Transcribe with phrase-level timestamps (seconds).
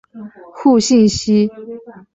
[0.55, 2.07] 互信息是的期望值。